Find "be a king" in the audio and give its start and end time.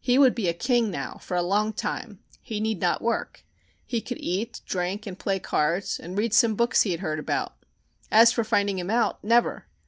0.34-0.90